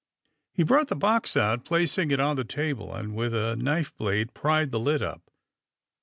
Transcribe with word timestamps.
He 0.51 0.63
brought 0.63 0.87
the 0.87 0.95
box 0.95 1.37
out, 1.37 1.63
placing 1.63 2.09
it 2.09 2.19
on 2.19 2.35
the 2.35 2.43
table, 2.43 2.91
and, 2.91 3.13
with 3.15 3.35
a 3.35 3.55
knifeblade, 3.55 4.33
pried 4.33 4.71
the 4.71 4.79
lid 4.79 5.03
up. 5.03 5.29